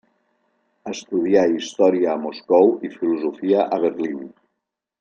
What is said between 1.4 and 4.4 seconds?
història a Moscou i filosofia a Berlín.